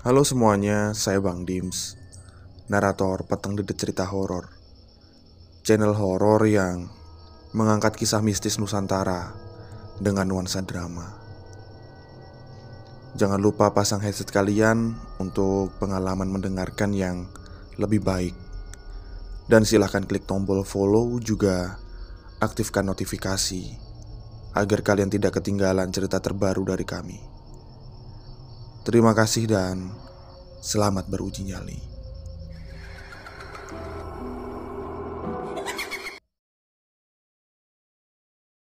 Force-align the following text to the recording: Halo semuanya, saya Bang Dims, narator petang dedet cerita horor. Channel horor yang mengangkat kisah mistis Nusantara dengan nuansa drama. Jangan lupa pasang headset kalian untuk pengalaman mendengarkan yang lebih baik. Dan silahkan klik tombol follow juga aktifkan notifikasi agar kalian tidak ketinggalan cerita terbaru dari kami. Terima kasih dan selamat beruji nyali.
Halo 0.00 0.24
semuanya, 0.24 0.96
saya 0.96 1.20
Bang 1.20 1.44
Dims, 1.44 1.92
narator 2.72 3.20
petang 3.28 3.52
dedet 3.52 3.76
cerita 3.76 4.08
horor. 4.08 4.48
Channel 5.60 5.92
horor 5.92 6.40
yang 6.48 6.88
mengangkat 7.52 8.00
kisah 8.00 8.24
mistis 8.24 8.56
Nusantara 8.56 9.36
dengan 10.00 10.24
nuansa 10.24 10.64
drama. 10.64 11.04
Jangan 13.12 13.44
lupa 13.44 13.76
pasang 13.76 14.00
headset 14.00 14.32
kalian 14.32 14.96
untuk 15.20 15.76
pengalaman 15.76 16.32
mendengarkan 16.32 16.96
yang 16.96 17.28
lebih 17.76 18.00
baik. 18.00 18.32
Dan 19.52 19.68
silahkan 19.68 20.08
klik 20.08 20.24
tombol 20.24 20.64
follow 20.64 21.20
juga 21.20 21.76
aktifkan 22.40 22.88
notifikasi 22.88 23.76
agar 24.56 24.80
kalian 24.80 25.12
tidak 25.12 25.44
ketinggalan 25.44 25.92
cerita 25.92 26.24
terbaru 26.24 26.64
dari 26.64 26.88
kami. 26.88 27.39
Terima 28.90 29.14
kasih 29.14 29.46
dan 29.46 29.86
selamat 30.58 31.06
beruji 31.06 31.46
nyali. 31.46 31.78